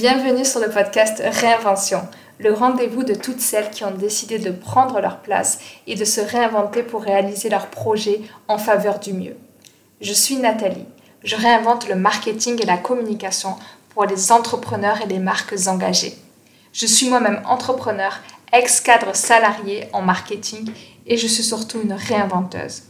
Bienvenue 0.00 0.46
sur 0.46 0.60
le 0.60 0.70
podcast 0.70 1.22
Réinvention, 1.22 2.08
le 2.38 2.54
rendez-vous 2.54 3.04
de 3.04 3.12
toutes 3.12 3.42
celles 3.42 3.68
qui 3.68 3.84
ont 3.84 3.90
décidé 3.90 4.38
de 4.38 4.50
prendre 4.50 4.98
leur 4.98 5.20
place 5.20 5.58
et 5.86 5.94
de 5.94 6.06
se 6.06 6.22
réinventer 6.22 6.82
pour 6.82 7.02
réaliser 7.02 7.50
leurs 7.50 7.66
projets 7.66 8.22
en 8.48 8.56
faveur 8.56 8.98
du 8.98 9.12
mieux. 9.12 9.36
Je 10.00 10.14
suis 10.14 10.36
Nathalie. 10.36 10.86
Je 11.22 11.36
réinvente 11.36 11.86
le 11.86 11.96
marketing 11.96 12.62
et 12.62 12.64
la 12.64 12.78
communication 12.78 13.56
pour 13.90 14.06
les 14.06 14.32
entrepreneurs 14.32 15.02
et 15.02 15.06
les 15.06 15.18
marques 15.18 15.54
engagées. 15.66 16.16
Je 16.72 16.86
suis 16.86 17.10
moi-même 17.10 17.42
entrepreneur, 17.44 18.20
ex-cadre 18.54 19.14
salarié 19.14 19.86
en 19.92 20.00
marketing 20.00 20.72
et 21.06 21.18
je 21.18 21.26
suis 21.26 21.44
surtout 21.44 21.78
une 21.82 21.92
réinventeuse. 21.92 22.84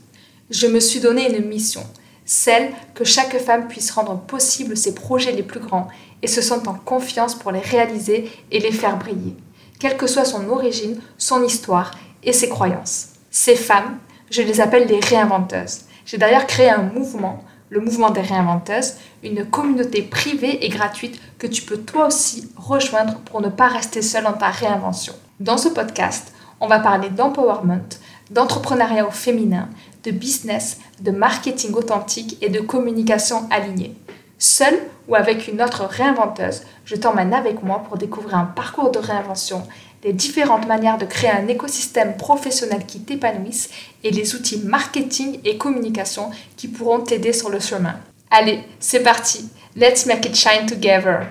Je 0.49 0.69
me 0.69 0.79
suis 0.79 1.01
donné 1.01 1.37
une 1.37 1.45
mission, 1.49 1.85
celle 2.31 2.71
que 2.95 3.03
chaque 3.03 3.37
femme 3.39 3.67
puisse 3.67 3.91
rendre 3.91 4.17
possible 4.21 4.77
ses 4.77 4.95
projets 4.95 5.33
les 5.33 5.43
plus 5.43 5.59
grands 5.59 5.89
et 6.23 6.29
se 6.29 6.41
sente 6.41 6.69
en 6.69 6.75
confiance 6.75 7.35
pour 7.35 7.51
les 7.51 7.59
réaliser 7.59 8.31
et 8.53 8.61
les 8.61 8.71
faire 8.71 8.97
briller, 8.97 9.35
quelle 9.81 9.97
que 9.97 10.07
soit 10.07 10.25
son 10.25 10.49
origine, 10.49 11.01
son 11.19 11.43
histoire 11.43 11.91
et 12.23 12.33
ses 12.33 12.49
croyances. 12.49 13.09
Ces 13.33 13.57
femmes, 13.57 13.99
je 14.31 14.43
les 14.43 14.61
appelle 14.61 14.87
les 14.87 15.01
réinventeuses. 15.01 15.87
J'ai 16.07 16.19
d'ailleurs 16.19 16.47
créé 16.47 16.71
un 16.71 16.83
mouvement, 16.83 17.43
le 17.69 17.81
mouvement 17.81 18.11
des 18.11 18.21
réinventeuses, 18.21 18.95
une 19.25 19.45
communauté 19.45 20.03
privée 20.03 20.65
et 20.65 20.69
gratuite 20.69 21.21
que 21.37 21.49
tu 21.49 21.63
peux 21.63 21.79
toi 21.79 22.07
aussi 22.07 22.49
rejoindre 22.55 23.19
pour 23.25 23.41
ne 23.41 23.49
pas 23.49 23.67
rester 23.67 24.03
seule 24.03 24.23
dans 24.23 24.35
ta 24.35 24.51
réinvention. 24.51 25.15
Dans 25.41 25.59
ce 25.59 25.69
podcast, 25.69 26.33
on 26.61 26.69
va 26.69 26.79
parler 26.79 27.09
d'empowerment, 27.09 27.89
d'entrepreneuriat 28.31 29.09
au 29.09 29.11
féminin, 29.11 29.69
de 30.05 30.11
business, 30.11 30.79
de 31.01 31.11
marketing 31.11 31.75
authentique 31.75 32.39
et 32.41 32.49
de 32.49 32.61
communication 32.61 33.47
alignée. 33.51 33.95
Seule 34.39 34.79
ou 35.07 35.15
avec 35.15 35.49
une 35.49 35.61
autre 35.61 35.85
réinventeuse, 35.85 36.63
je 36.85 36.97
t'emmène 36.97 37.35
avec 37.35 37.63
moi 37.63 37.83
pour 37.87 37.99
découvrir 37.99 38.37
un 38.37 38.47
parcours 38.47 38.91
de 38.91 38.99
réinvention, 38.99 39.67
les 40.03 40.13
différentes 40.15 40.67
manières 40.67 40.97
de 40.97 41.05
créer 41.05 41.31
un 41.31 41.47
écosystème 41.49 42.17
professionnel 42.17 42.87
qui 42.87 43.01
t'épanouisse 43.01 43.69
et 44.03 44.11
les 44.11 44.35
outils 44.35 44.63
marketing 44.65 45.41
et 45.45 45.59
communication 45.59 46.31
qui 46.57 46.69
pourront 46.69 47.01
t'aider 47.01 47.33
sur 47.33 47.51
le 47.51 47.61
chemin. 47.61 47.97
Allez, 48.31 48.61
c'est 48.79 49.03
parti. 49.03 49.51
Let's 49.77 50.07
make 50.07 50.25
it 50.25 50.35
shine 50.35 50.67
together. 50.67 51.27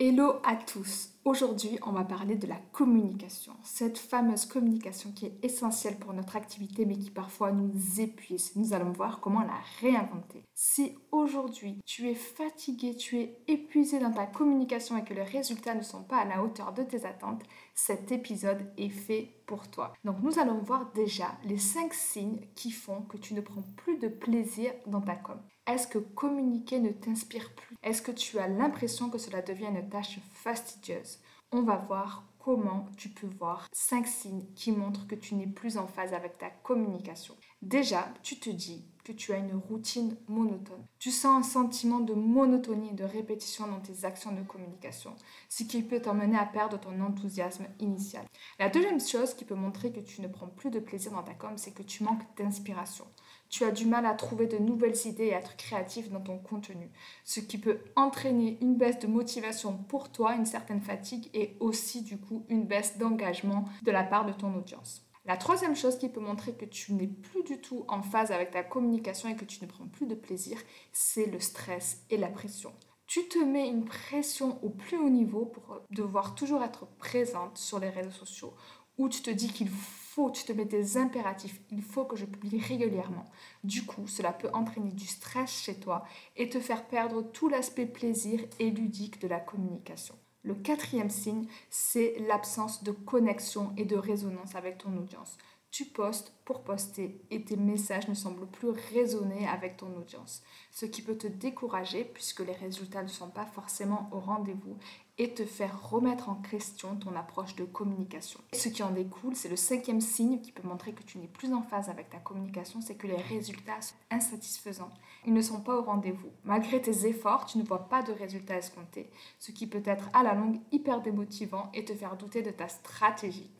Hello 0.00 0.40
à 0.44 0.56
tous. 0.56 1.10
Aujourd'hui, 1.26 1.78
on 1.86 1.92
va 1.92 2.04
parler 2.04 2.34
de 2.34 2.46
la 2.46 2.56
communication. 2.72 3.52
Cette 3.62 3.98
fameuse 3.98 4.46
communication 4.46 5.12
qui 5.12 5.26
est 5.26 5.44
essentielle 5.44 5.96
pour 5.98 6.14
notre 6.14 6.36
activité 6.36 6.86
mais 6.86 6.96
qui 6.96 7.10
parfois 7.10 7.52
nous 7.52 8.00
épuise. 8.00 8.52
Nous 8.56 8.72
allons 8.72 8.92
voir 8.92 9.20
comment 9.20 9.42
la 9.42 9.60
réinventer. 9.80 10.42
Si 10.54 10.96
aujourd'hui 11.12 11.78
tu 11.84 12.08
es 12.08 12.14
fatigué, 12.14 12.96
tu 12.96 13.20
es 13.20 13.36
épuisé 13.46 13.98
dans 13.98 14.10
ta 14.10 14.26
communication 14.26 14.96
et 14.96 15.04
que 15.04 15.12
les 15.12 15.22
résultats 15.22 15.74
ne 15.74 15.82
sont 15.82 16.02
pas 16.02 16.16
à 16.16 16.24
la 16.24 16.42
hauteur 16.42 16.72
de 16.72 16.82
tes 16.82 17.04
attentes, 17.04 17.42
cet 17.86 18.12
épisode 18.12 18.70
est 18.76 18.90
fait 18.90 19.42
pour 19.46 19.70
toi. 19.70 19.94
Donc 20.04 20.20
nous 20.22 20.38
allons 20.38 20.58
voir 20.58 20.92
déjà 20.92 21.38
les 21.44 21.56
5 21.56 21.94
signes 21.94 22.46
qui 22.54 22.70
font 22.70 23.02
que 23.02 23.16
tu 23.16 23.32
ne 23.32 23.40
prends 23.40 23.62
plus 23.78 23.96
de 23.98 24.08
plaisir 24.08 24.72
dans 24.86 25.00
ta 25.00 25.16
com. 25.16 25.40
Est-ce 25.66 25.88
que 25.88 25.98
communiquer 25.98 26.78
ne 26.78 26.90
t'inspire 26.90 27.54
plus? 27.54 27.76
Est-ce 27.82 28.02
que 28.02 28.12
tu 28.12 28.38
as 28.38 28.48
l'impression 28.48 29.08
que 29.08 29.16
cela 29.16 29.40
devient 29.40 29.68
une 29.68 29.88
tâche 29.88 30.20
fastidieuse? 30.34 31.20
On 31.52 31.62
va 31.62 31.76
voir 31.76 32.28
comment 32.38 32.86
tu 32.98 33.08
peux 33.08 33.28
voir 33.38 33.66
5 33.72 34.06
signes 34.06 34.46
qui 34.54 34.72
montrent 34.72 35.06
que 35.06 35.14
tu 35.14 35.34
n'es 35.34 35.46
plus 35.46 35.78
en 35.78 35.86
phase 35.86 36.12
avec 36.12 36.36
ta 36.36 36.50
communication. 36.50 37.34
Déjà, 37.62 38.12
tu 38.22 38.38
te 38.38 38.50
dis 38.50 38.89
que 39.04 39.12
tu 39.12 39.32
as 39.32 39.38
une 39.38 39.54
routine 39.54 40.16
monotone. 40.28 40.84
Tu 40.98 41.10
sens 41.10 41.38
un 41.38 41.48
sentiment 41.48 42.00
de 42.00 42.14
monotonie 42.14 42.90
et 42.90 42.94
de 42.94 43.04
répétition 43.04 43.66
dans 43.66 43.80
tes 43.80 44.04
actions 44.04 44.32
de 44.32 44.42
communication, 44.42 45.14
ce 45.48 45.64
qui 45.64 45.82
peut 45.82 46.00
t'emmener 46.00 46.36
à 46.36 46.46
perdre 46.46 46.78
ton 46.78 47.00
enthousiasme 47.00 47.66
initial. 47.78 48.24
La 48.58 48.68
deuxième 48.68 49.00
chose 49.00 49.34
qui 49.34 49.44
peut 49.44 49.54
montrer 49.54 49.92
que 49.92 50.00
tu 50.00 50.20
ne 50.22 50.28
prends 50.28 50.48
plus 50.48 50.70
de 50.70 50.80
plaisir 50.80 51.12
dans 51.12 51.22
ta 51.22 51.34
com, 51.34 51.52
c'est 51.56 51.72
que 51.72 51.82
tu 51.82 52.04
manques 52.04 52.24
d'inspiration 52.36 53.06
tu 53.50 53.64
as 53.64 53.72
du 53.72 53.84
mal 53.84 54.06
à 54.06 54.14
trouver 54.14 54.46
de 54.46 54.56
nouvelles 54.56 55.06
idées 55.06 55.26
et 55.26 55.34
à 55.34 55.38
être 55.38 55.56
créatif 55.56 56.08
dans 56.08 56.20
ton 56.20 56.38
contenu, 56.38 56.88
ce 57.24 57.40
qui 57.40 57.58
peut 57.58 57.80
entraîner 57.96 58.56
une 58.62 58.76
baisse 58.76 59.00
de 59.00 59.08
motivation 59.08 59.76
pour 59.76 60.10
toi, 60.10 60.34
une 60.36 60.46
certaine 60.46 60.80
fatigue 60.80 61.28
et 61.34 61.56
aussi 61.58 62.02
du 62.02 62.16
coup 62.16 62.46
une 62.48 62.64
baisse 62.64 62.96
d'engagement 62.96 63.64
de 63.82 63.90
la 63.90 64.04
part 64.04 64.24
de 64.24 64.32
ton 64.32 64.54
audience. 64.54 65.04
La 65.26 65.36
troisième 65.36 65.76
chose 65.76 65.98
qui 65.98 66.08
peut 66.08 66.20
montrer 66.20 66.54
que 66.54 66.64
tu 66.64 66.94
n'es 66.94 67.06
plus 67.06 67.42
du 67.42 67.60
tout 67.60 67.84
en 67.88 68.02
phase 68.02 68.30
avec 68.30 68.52
ta 68.52 68.62
communication 68.62 69.28
et 69.28 69.36
que 69.36 69.44
tu 69.44 69.62
ne 69.62 69.68
prends 69.68 69.86
plus 69.86 70.06
de 70.06 70.14
plaisir, 70.14 70.58
c'est 70.92 71.26
le 71.26 71.40
stress 71.40 72.04
et 72.08 72.16
la 72.16 72.28
pression. 72.28 72.72
Tu 73.06 73.28
te 73.28 73.38
mets 73.38 73.68
une 73.68 73.84
pression 73.84 74.58
au 74.64 74.70
plus 74.70 74.96
haut 74.96 75.10
niveau 75.10 75.44
pour 75.44 75.82
devoir 75.90 76.34
toujours 76.34 76.62
être 76.62 76.86
présente 76.98 77.58
sur 77.58 77.80
les 77.80 77.90
réseaux 77.90 78.10
sociaux, 78.10 78.54
où 78.96 79.08
tu 79.08 79.20
te 79.20 79.30
dis 79.30 79.52
qu'il 79.52 79.68
faut, 79.68 80.30
tu 80.30 80.44
te 80.44 80.52
mets 80.52 80.64
des 80.64 80.96
impératifs, 80.96 81.60
il 81.70 81.82
faut 81.82 82.04
que 82.04 82.16
je 82.16 82.24
publie 82.24 82.60
régulièrement. 82.60 83.24
Du 83.62 83.84
coup, 83.84 84.06
cela 84.06 84.32
peut 84.32 84.50
entraîner 84.52 84.92
du 84.92 85.06
stress 85.06 85.50
chez 85.50 85.78
toi 85.78 86.04
et 86.36 86.48
te 86.48 86.60
faire 86.60 86.86
perdre 86.86 87.22
tout 87.22 87.48
l'aspect 87.48 87.86
plaisir 87.86 88.40
et 88.58 88.70
ludique 88.70 89.20
de 89.20 89.28
la 89.28 89.40
communication. 89.40 90.14
Le 90.42 90.54
quatrième 90.54 91.10
signe, 91.10 91.46
c'est 91.68 92.16
l'absence 92.26 92.82
de 92.82 92.92
connexion 92.92 93.72
et 93.76 93.84
de 93.84 93.96
résonance 93.96 94.54
avec 94.54 94.78
ton 94.78 94.96
audience. 94.96 95.36
Tu 95.70 95.84
postes 95.84 96.32
pour 96.44 96.64
poster 96.64 97.20
et 97.30 97.44
tes 97.44 97.56
messages 97.56 98.08
ne 98.08 98.14
semblent 98.14 98.48
plus 98.48 98.70
résonner 98.92 99.46
avec 99.46 99.76
ton 99.76 99.96
audience, 99.96 100.42
ce 100.72 100.84
qui 100.84 101.00
peut 101.00 101.16
te 101.16 101.28
décourager 101.28 102.04
puisque 102.04 102.40
les 102.40 102.54
résultats 102.54 103.04
ne 103.04 103.08
sont 103.08 103.30
pas 103.30 103.46
forcément 103.46 104.08
au 104.10 104.18
rendez-vous 104.18 104.76
et 105.16 105.32
te 105.32 105.44
faire 105.44 105.88
remettre 105.90 106.28
en 106.28 106.34
question 106.34 106.96
ton 106.96 107.14
approche 107.14 107.54
de 107.54 107.64
communication. 107.64 108.40
Ce 108.52 108.68
qui 108.68 108.82
en 108.82 108.90
découle, 108.90 109.36
c'est 109.36 109.48
le 109.48 109.54
cinquième 109.54 110.00
signe 110.00 110.40
qui 110.40 110.50
peut 110.50 110.66
montrer 110.66 110.92
que 110.92 111.04
tu 111.04 111.18
n'es 111.18 111.28
plus 111.28 111.52
en 111.52 111.62
phase 111.62 111.88
avec 111.88 112.10
ta 112.10 112.18
communication, 112.18 112.80
c'est 112.80 112.96
que 112.96 113.06
les 113.06 113.16
résultats 113.16 113.80
sont 113.80 113.94
insatisfaisants. 114.10 114.90
Ils 115.26 115.34
ne 115.34 115.42
sont 115.42 115.60
pas 115.60 115.76
au 115.76 115.82
rendez-vous. 115.82 116.30
Malgré 116.42 116.82
tes 116.82 117.06
efforts, 117.06 117.46
tu 117.46 117.58
ne 117.58 117.64
vois 117.64 117.88
pas 117.88 118.02
de 118.02 118.12
résultats 118.12 118.56
escomptés, 118.56 119.10
ce 119.38 119.52
qui 119.52 119.68
peut 119.68 119.82
être 119.84 120.08
à 120.14 120.24
la 120.24 120.34
longue 120.34 120.58
hyper 120.72 121.00
démotivant 121.00 121.70
et 121.74 121.84
te 121.84 121.94
faire 121.94 122.16
douter 122.16 122.42
de 122.42 122.50
ta 122.50 122.68
stratégie. 122.68 123.50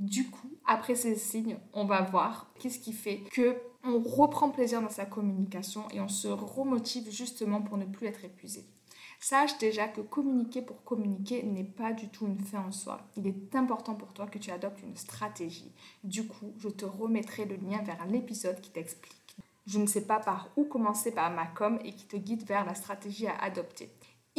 Du 0.00 0.30
coup, 0.30 0.50
après 0.66 0.94
ces 0.94 1.14
signes, 1.14 1.58
on 1.74 1.84
va 1.84 2.00
voir 2.00 2.50
qu'est-ce 2.58 2.78
qui 2.78 2.94
fait 2.94 3.18
que 3.30 3.54
on 3.84 3.98
reprend 3.98 4.48
plaisir 4.48 4.80
dans 4.80 4.88
sa 4.88 5.04
communication 5.04 5.82
et 5.90 6.00
on 6.00 6.08
se 6.08 6.26
remotive 6.26 7.10
justement 7.10 7.60
pour 7.60 7.76
ne 7.76 7.84
plus 7.84 8.06
être 8.06 8.24
épuisé. 8.24 8.64
Sache 9.20 9.58
déjà 9.58 9.88
que 9.88 10.00
communiquer 10.00 10.62
pour 10.62 10.82
communiquer 10.84 11.42
n'est 11.42 11.64
pas 11.64 11.92
du 11.92 12.08
tout 12.08 12.26
une 12.26 12.40
fin 12.40 12.60
en 12.60 12.72
soi. 12.72 13.02
Il 13.18 13.26
est 13.26 13.54
important 13.54 13.94
pour 13.94 14.14
toi 14.14 14.26
que 14.26 14.38
tu 14.38 14.50
adoptes 14.50 14.82
une 14.82 14.96
stratégie. 14.96 15.70
Du 16.02 16.26
coup, 16.26 16.54
je 16.56 16.70
te 16.70 16.86
remettrai 16.86 17.44
le 17.44 17.56
lien 17.56 17.82
vers 17.82 18.06
l'épisode 18.06 18.58
qui 18.62 18.70
t'explique. 18.70 19.36
Je 19.66 19.78
ne 19.78 19.86
sais 19.86 20.06
pas 20.06 20.18
par 20.18 20.48
où 20.56 20.64
commencer 20.64 21.12
par 21.12 21.30
ma 21.30 21.46
com 21.46 21.78
et 21.84 21.92
qui 21.92 22.06
te 22.06 22.16
guide 22.16 22.46
vers 22.46 22.64
la 22.64 22.74
stratégie 22.74 23.26
à 23.26 23.36
adopter. 23.36 23.90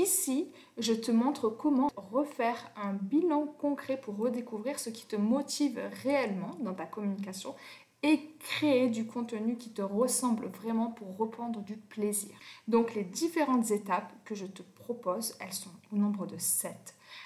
Ici, 0.02 0.52
je 0.80 0.94
te 0.94 1.12
montre 1.12 1.48
comment 1.48 1.92
refaire 1.96 2.72
un 2.76 2.94
bilan 2.94 3.46
concret 3.46 4.02
pour 4.02 4.18
redécouvrir 4.18 4.80
ce 4.80 4.90
qui 4.90 5.06
te 5.06 5.16
motive 5.16 5.80
réellement 6.02 6.56
dans 6.60 6.74
ta 6.74 6.88
communication 6.88 7.54
et 8.02 8.20
créer 8.40 8.90
du 8.90 9.06
contenu 9.06 9.58
qui 9.58 9.70
te 9.70 9.84
ressemble 9.84 10.48
vraiment 10.48 10.88
pour 10.88 11.16
reprendre 11.18 11.62
du 11.62 11.78
plaisir. 11.78 12.32
Donc 12.68 12.96
les 12.96 13.04
différentes 13.04 13.70
étapes 13.70 14.12
que 14.26 14.34
je 14.34 14.48
te 14.48 14.64
propose, 14.64 15.38
elles 15.40 15.54
sont 15.54 15.70
au 15.92 15.96
nombre 15.96 16.26
de 16.26 16.38
7. 16.38 16.74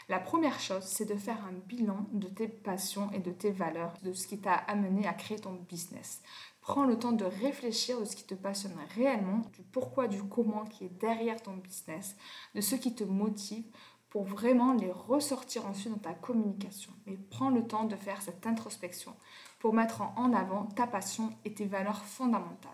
La 0.10 0.20
première 0.20 0.60
chose, 0.60 0.84
c'est 0.84 1.06
de 1.06 1.16
faire 1.16 1.46
un 1.46 1.54
bilan 1.68 2.08
de 2.12 2.28
tes 2.28 2.50
passions 2.50 3.10
et 3.14 3.20
de 3.20 3.32
tes 3.32 3.52
valeurs, 3.52 3.94
de 4.04 4.12
ce 4.12 4.28
qui 4.28 4.40
t'a 4.40 4.54
amené 4.54 5.08
à 5.08 5.14
créer 5.14 5.40
ton 5.40 5.54
business. 5.54 6.22
Prends 6.66 6.86
le 6.86 6.98
temps 6.98 7.12
de 7.12 7.26
réfléchir 7.26 8.00
de 8.00 8.06
ce 8.06 8.16
qui 8.16 8.24
te 8.24 8.34
passionne 8.34 8.74
réellement, 8.96 9.44
du 9.54 9.62
pourquoi, 9.62 10.08
du 10.08 10.24
comment 10.24 10.66
qui 10.66 10.86
est 10.86 11.00
derrière 11.00 11.40
ton 11.40 11.56
business, 11.58 12.16
de 12.56 12.62
ce 12.62 12.74
qui 12.74 12.96
te 12.96 13.04
motive 13.04 13.66
pour 14.10 14.24
vraiment 14.24 14.74
les 14.74 14.92
ressortir 14.92 15.68
ensuite 15.68 15.94
dans 15.94 16.00
ta 16.00 16.16
communication. 16.16 16.92
Mais 17.06 17.20
prends 17.30 17.52
le 17.52 17.68
temps 17.68 17.84
de 17.84 17.96
faire 17.96 18.20
cette 18.24 18.48
introspection 18.48 19.16
pour 19.60 19.76
mettre 19.76 20.02
en 20.18 20.34
avant 20.34 20.66
ta 20.66 20.88
passion 20.88 21.32
et 21.46 21.54
tes 21.54 21.68
valeurs 21.68 22.04
fondamentales. 22.04 22.72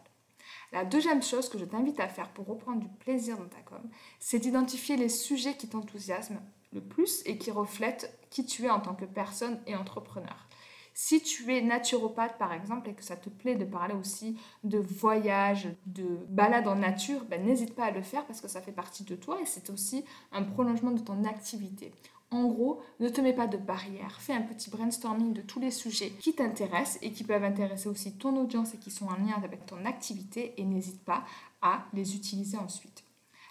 La 0.72 0.86
deuxième 0.86 1.22
chose 1.22 1.50
que 1.50 1.58
je 1.58 1.66
t'invite 1.66 2.00
à 2.00 2.08
faire 2.08 2.30
pour 2.30 2.48
reprendre 2.48 2.80
du 2.80 2.88
plaisir 2.88 3.38
dans 3.38 3.50
ta 3.50 3.60
com, 3.60 3.82
c'est 4.22 4.40
d'identifier 4.40 4.96
les 4.96 5.10
sujets 5.10 5.58
qui 5.58 5.68
t'enthousiasment 5.68 6.40
le 6.72 6.80
plus 6.80 7.24
et 7.26 7.38
qui 7.38 7.52
reflètent 7.52 8.18
qui 8.30 8.46
tu 8.46 8.64
es 8.64 8.70
en 8.70 8.80
tant 8.80 8.96
que 8.96 9.04
personne 9.04 9.60
et 9.68 9.76
entrepreneur. 9.76 10.48
Si 10.94 11.22
tu 11.22 11.56
es 11.56 11.62
naturopathe 11.62 12.38
par 12.38 12.54
exemple 12.54 12.90
et 12.90 12.94
que 12.94 13.04
ça 13.04 13.16
te 13.16 13.30
plaît 13.30 13.56
de 13.56 13.66
parler 13.66 13.94
aussi 13.94 14.38
de 14.64 14.78
voyage, 14.78 15.70
de 15.86 16.26
balade 16.30 16.68
en 16.68 16.76
nature, 16.76 17.24
ben, 17.26 17.44
n'hésite 17.46 17.76
pas 17.76 17.86
à 17.86 17.92
le 17.92 18.02
faire 18.02 18.26
parce 18.26 18.42
que 18.42 18.48
ça 18.48 18.62
fait 18.62 18.72
partie 18.72 19.04
de 19.04 19.16
toi 19.16 19.40
et 19.42 19.46
c'est 19.46 19.70
aussi 19.70 20.04
un 20.32 20.44
prolongement 20.44 20.92
de 20.92 21.02
ton 21.02 21.24
activité. 21.24 21.92
En 22.30 22.46
gros, 22.46 22.82
ne 23.02 23.10
te 23.10 23.20
mets 23.20 23.34
pas 23.34 23.48
de 23.48 23.58
barrière. 23.58 24.22
Fais 24.22 24.34
un 24.34 24.42
petit 24.42 24.70
brainstorming 24.70 25.34
de 25.34 25.42
tous 25.42 25.60
les 25.60 25.72
sujets 25.72 26.12
qui 26.12 26.34
t'intéressent 26.34 27.00
et 27.02 27.12
qui 27.12 27.26
peuvent 27.26 27.44
intéresser 27.44 27.90
aussi 27.90 28.18
ton 28.18 28.38
audience 28.38 28.74
et 28.74 28.78
qui 28.78 28.90
sont 28.90 29.08
en 29.08 29.16
lien 29.16 29.36
avec 29.44 29.66
ton 29.66 29.84
activité 29.86 30.54
et 30.58 30.64
n'hésite 30.64 31.04
pas 31.04 31.26
à 31.62 31.86
les 31.94 32.16
utiliser 32.16 32.58
ensuite. 32.58 33.04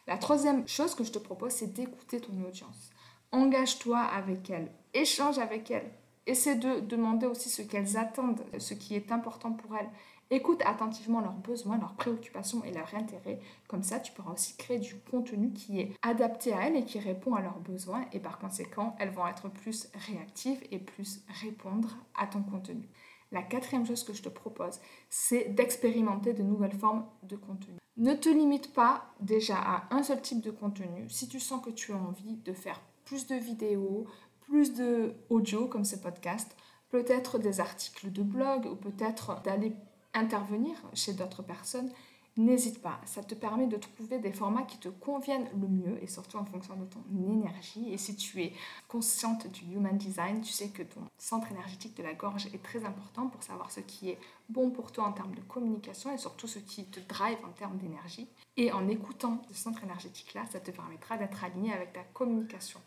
La 0.07 0.17
troisième 0.17 0.67
chose 0.67 0.95
que 0.95 1.05
je 1.05 1.13
te 1.13 1.19
propose, 1.19 1.53
c'est 1.53 1.75
d'écouter 1.75 2.21
ton 2.21 2.33
audience. 2.43 2.91
Engage-toi 3.33 3.99
avec 3.99 4.49
elle, 4.49 4.73
échange 4.95 5.39
avec 5.39 5.71
elle. 5.71 5.91
Essaie 6.31 6.55
de 6.55 6.79
demander 6.79 7.27
aussi 7.27 7.49
ce 7.49 7.61
qu'elles 7.61 7.97
attendent, 7.97 8.45
ce 8.57 8.73
qui 8.73 8.95
est 8.95 9.11
important 9.11 9.51
pour 9.51 9.77
elles. 9.77 9.91
Écoute 10.31 10.63
attentivement 10.65 11.21
leurs 11.21 11.35
besoins, 11.35 11.77
leurs 11.77 11.95
préoccupations 11.95 12.63
et 12.63 12.71
leurs 12.71 12.95
intérêts. 12.95 13.41
Comme 13.67 13.83
ça, 13.83 13.99
tu 13.99 14.13
pourras 14.13 14.35
aussi 14.35 14.57
créer 14.57 14.79
du 14.79 14.95
contenu 15.11 15.53
qui 15.53 15.81
est 15.81 15.93
adapté 16.03 16.53
à 16.53 16.69
elles 16.69 16.77
et 16.77 16.85
qui 16.85 17.01
répond 17.01 17.35
à 17.35 17.43
leurs 17.43 17.59
besoins. 17.59 18.05
Et 18.13 18.21
par 18.21 18.39
conséquent, 18.39 18.95
elles 19.01 19.11
vont 19.11 19.27
être 19.27 19.49
plus 19.49 19.89
réactives 20.07 20.63
et 20.71 20.79
plus 20.79 21.25
répondre 21.43 21.97
à 22.17 22.29
ton 22.29 22.45
contenu. 22.45 22.89
La 23.33 23.43
quatrième 23.43 23.85
chose 23.85 24.05
que 24.05 24.13
je 24.13 24.23
te 24.23 24.29
propose, 24.29 24.79
c'est 25.09 25.49
d'expérimenter 25.49 26.33
de 26.33 26.45
nouvelles 26.45 26.79
formes 26.79 27.07
de 27.25 27.35
contenu. 27.35 27.75
Ne 27.97 28.15
te 28.15 28.29
limite 28.29 28.73
pas 28.73 29.13
déjà 29.19 29.57
à 29.57 29.93
un 29.93 30.05
seul 30.05 30.23
type 30.23 30.43
de 30.43 30.53
contenu. 30.53 31.11
Si 31.11 31.27
tu 31.27 31.41
sens 31.41 31.61
que 31.61 31.71
tu 31.71 31.91
as 31.93 31.97
envie 31.97 32.37
de 32.37 32.53
faire 32.53 32.81
plus 33.05 33.27
de 33.27 33.35
vidéos, 33.35 34.07
plus 34.51 34.75
de 34.75 35.15
audio 35.29 35.67
comme 35.67 35.85
ce 35.85 35.95
podcast, 35.95 36.57
peut-être 36.91 37.39
des 37.39 37.61
articles 37.61 38.11
de 38.11 38.23
blog 38.23 38.67
ou 38.67 38.75
peut-être 38.75 39.41
d'aller 39.43 39.73
intervenir 40.13 40.75
chez 40.93 41.13
d'autres 41.13 41.45
personnes, 41.45 41.89
n'hésite 42.37 42.83
pas. 42.83 43.01
Ça 43.07 43.23
te 43.23 43.37
permet 43.37 43.69
de 43.69 43.77
trouver 43.77 44.19
des 44.19 44.33
formats 44.33 44.65
qui 44.65 44.79
te 44.79 44.89
conviennent 44.89 45.49
le 45.61 45.69
mieux 45.69 46.03
et 46.03 46.09
surtout 46.09 46.37
en 46.37 46.45
fonction 46.45 46.75
de 46.75 46.85
ton 46.85 47.05
énergie. 47.33 47.93
Et 47.93 47.97
si 47.97 48.17
tu 48.17 48.43
es 48.43 48.53
consciente 48.89 49.47
du 49.47 49.73
human 49.73 49.97
design, 49.97 50.41
tu 50.41 50.53
sais 50.53 50.71
que 50.71 50.83
ton 50.83 51.03
centre 51.17 51.53
énergétique 51.53 51.97
de 51.97 52.03
la 52.03 52.15
gorge 52.15 52.47
est 52.47 52.63
très 52.63 52.85
important 52.85 53.29
pour 53.29 53.45
savoir 53.45 53.71
ce 53.71 53.81
qui 53.81 54.11
est 54.11 54.19
bon 54.51 54.71
pour 54.71 54.93
toi 54.93 55.05
en 55.05 55.13
termes 55.13 55.35
de 55.35 55.41
communication 55.41 56.13
et 56.13 56.19
surtout 56.19 56.47
ce 56.47 56.59
qui 56.59 56.85
te 56.85 57.01
drive 57.01 57.39
en 57.45 57.53
termes 57.53 57.79
d'énergie. 57.79 58.29
Et 58.57 58.73
en 58.73 58.89
écoutant 58.89 59.41
ce 59.49 59.55
centre 59.55 59.85
énergétique-là, 59.85 60.45
ça 60.51 60.61
te 60.61 60.71
permettra 60.71 61.17
d'être 61.17 61.45
aligné 61.45 61.73
avec 61.73 61.93
ta 61.93 62.03
communication. 62.03 62.81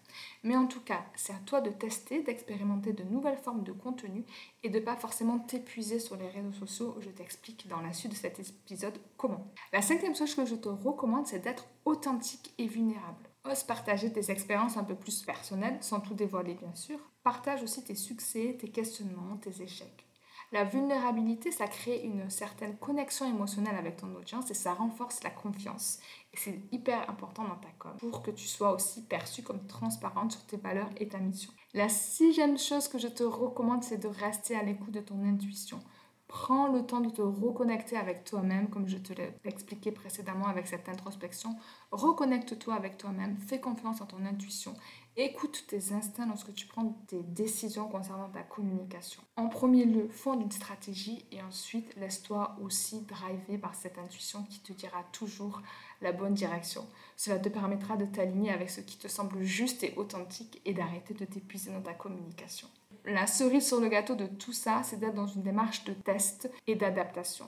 Mais 0.44 0.56
en 0.56 0.68
tout 0.68 0.82
cas, 0.82 1.04
c'est 1.16 1.34
à 1.34 1.40
toi 1.46 1.62
de 1.62 1.72
tester, 1.72 2.22
d'expérimenter 2.22 2.94
de 2.94 3.04
nouvelles 3.04 3.40
formes 3.40 3.64
de 3.64 3.72
contenu 3.72 4.24
et 4.62 4.70
de 4.70 4.80
pas 4.80 4.96
forcément 4.96 5.40
t'épuiser 5.40 6.00
sur 6.00 6.16
les 6.16 6.30
réseaux 6.30 6.52
sociaux. 6.52 6.98
Je 7.00 7.10
t'explique 7.10 7.68
dans 7.68 7.82
la 7.82 7.94
suite 7.94 8.12
de 8.12 8.18
cet 8.18 8.40
épisode 8.40 9.00
comment. 9.18 9.48
La 9.72 9.82
cinquième 9.82 10.16
chose 10.16 10.36
que 10.36 10.46
je 10.46 10.56
te 10.56 10.70
recommande, 10.70 11.28
c'est 11.28 11.40
d'être 11.40 11.66
authentique 11.86 12.54
et 12.58 12.68
vulnérable. 12.68 13.30
Ose 13.50 13.64
partager 13.64 14.12
tes 14.12 14.32
expériences 14.32 14.78
un 14.78 14.84
peu 14.84 14.96
plus 14.96 15.24
personnelles, 15.24 15.78
sans 15.82 16.00
tout 16.00 16.14
dévoiler 16.14 16.54
bien 16.54 16.74
sûr. 16.76 17.00
Partage 17.24 17.64
aussi 17.64 17.84
tes 17.84 17.96
succès, 17.96 18.58
tes 18.60 18.70
questionnements, 18.70 19.38
tes 19.38 19.62
échecs. 19.62 20.06
La 20.54 20.66
vulnérabilité, 20.66 21.50
ça 21.50 21.66
crée 21.66 22.04
une 22.04 22.30
certaine 22.30 22.78
connexion 22.78 23.26
émotionnelle 23.26 23.76
avec 23.76 23.98
ton 23.98 24.14
audience 24.14 24.52
et 24.52 24.54
ça 24.54 24.76
renforce 24.76 25.24
la 25.24 25.32
confiance. 25.32 25.98
Et 26.32 26.38
c'est 26.38 26.60
hyper 26.72 27.10
important 27.10 27.44
dans 27.44 27.56
ta 27.56 27.70
com 27.80 27.94
pour 27.98 28.22
que 28.22 28.30
tu 28.30 28.48
sois 28.48 28.72
aussi 28.72 29.02
perçue 29.02 29.42
comme 29.42 29.66
transparente 29.66 30.34
sur 30.34 30.46
tes 30.46 30.58
valeurs 30.58 30.92
et 30.98 31.08
ta 31.08 31.18
mission. 31.18 31.52
La 31.74 31.90
sixième 31.90 32.60
chose 32.60 32.88
que 32.88 33.00
je 33.00 33.08
te 33.08 33.24
recommande, 33.24 33.84
c'est 33.84 33.98
de 33.98 34.08
rester 34.08 34.56
à 34.56 34.62
l'écoute 34.62 34.92
de 34.92 35.00
ton 35.00 35.26
intuition. 35.26 35.80
Prends 36.28 36.68
le 36.68 36.86
temps 36.86 37.02
de 37.02 37.10
te 37.10 37.22
reconnecter 37.24 37.98
avec 37.98 38.24
toi-même, 38.24 38.70
comme 38.70 38.88
je 38.88 38.98
te 38.98 39.12
l'ai 39.12 39.34
expliqué 39.46 39.92
précédemment 39.92 40.48
avec 40.48 40.68
cette 40.68 40.88
introspection. 40.88 41.56
Reconnecte-toi 41.92 42.76
avec 42.76 43.00
toi-même, 43.00 43.38
fais 43.40 43.60
confiance 43.60 44.02
en 44.02 44.06
ton 44.06 44.24
intuition 44.24 44.76
Écoute 45.16 45.66
tes 45.68 45.94
instincts 45.94 46.26
lorsque 46.26 46.56
tu 46.56 46.66
prends 46.66 46.98
tes 47.06 47.22
décisions 47.22 47.88
concernant 47.88 48.30
ta 48.30 48.42
communication. 48.42 49.22
En 49.36 49.48
premier 49.48 49.86
lieu, 49.86 50.10
fonde 50.10 50.42
une 50.42 50.52
stratégie 50.52 51.24
et 51.32 51.40
ensuite 51.44 51.96
laisse-toi 51.98 52.56
aussi 52.64 53.02
driver 53.02 53.60
par 53.60 53.76
cette 53.76 54.00
intuition 54.00 54.42
qui 54.50 54.60
te 54.62 54.74
dira 54.74 55.04
toujours 55.12 55.62
la 56.02 56.14
bonne 56.14 56.34
direction. 56.34 56.88
Cela 57.16 57.38
te 57.38 57.50
permettra 57.50 57.96
de 57.96 58.06
t'aligner 58.06 58.50
avec 58.50 58.72
ce 58.72 58.82
qui 58.82 58.98
te 58.98 59.08
semble 59.08 59.44
juste 59.44 59.84
et 59.84 59.94
authentique 59.98 60.60
et 60.66 60.74
d'arrêter 60.74 61.14
de 61.14 61.26
t'épuiser 61.26 61.72
dans 61.72 61.84
ta 61.84 61.94
communication. 61.94 62.68
La 63.06 63.28
cerise 63.28 63.68
sur 63.68 63.80
le 63.80 63.90
gâteau 63.90 64.16
de 64.16 64.26
tout 64.26 64.54
ça, 64.54 64.82
c'est 64.84 65.00
d'être 65.00 65.14
dans 65.14 65.28
une 65.28 65.44
démarche 65.44 65.84
de 65.84 65.94
test 65.94 66.50
et 66.66 66.74
d'adaptation. 66.74 67.48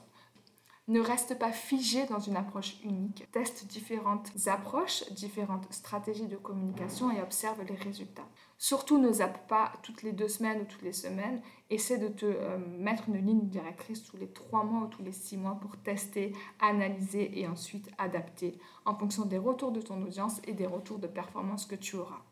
Ne 0.88 1.00
reste 1.00 1.36
pas 1.36 1.50
figé 1.50 2.06
dans 2.06 2.20
une 2.20 2.36
approche 2.36 2.76
unique. 2.84 3.26
Teste 3.32 3.66
différentes 3.66 4.30
approches, 4.46 5.02
différentes 5.10 5.66
stratégies 5.72 6.28
de 6.28 6.36
communication 6.36 7.10
et 7.10 7.20
observe 7.20 7.60
les 7.64 7.74
résultats. 7.74 8.28
Surtout 8.56 8.96
ne 8.98 9.10
zappe 9.10 9.48
pas 9.48 9.72
toutes 9.82 10.04
les 10.04 10.12
deux 10.12 10.28
semaines 10.28 10.60
ou 10.60 10.64
toutes 10.64 10.82
les 10.82 10.92
semaines. 10.92 11.42
Essaie 11.70 11.98
de 11.98 12.06
te 12.06 12.24
euh, 12.24 12.58
mettre 12.78 13.08
une 13.08 13.16
ligne 13.16 13.48
directrice 13.48 14.04
tous 14.04 14.16
les 14.16 14.28
trois 14.28 14.62
mois 14.62 14.82
ou 14.82 14.86
tous 14.86 15.02
les 15.02 15.10
six 15.10 15.36
mois 15.36 15.58
pour 15.60 15.76
tester, 15.76 16.32
analyser 16.60 17.36
et 17.36 17.48
ensuite 17.48 17.90
adapter 17.98 18.56
en 18.84 18.94
fonction 18.94 19.24
des 19.24 19.38
retours 19.38 19.72
de 19.72 19.80
ton 19.80 20.00
audience 20.02 20.40
et 20.46 20.52
des 20.52 20.66
retours 20.66 21.00
de 21.00 21.08
performance 21.08 21.66
que 21.66 21.74
tu 21.74 21.96
auras. 21.96 22.22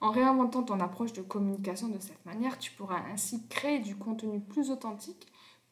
En 0.00 0.12
réinventant 0.12 0.62
ton 0.62 0.80
approche 0.80 1.12
de 1.12 1.22
communication 1.22 1.88
de 1.88 1.98
cette 1.98 2.24
manière, 2.24 2.58
tu 2.58 2.70
pourras 2.70 3.02
ainsi 3.12 3.46
créer 3.48 3.80
du 3.80 3.96
contenu 3.96 4.40
plus 4.40 4.70
authentique 4.70 5.26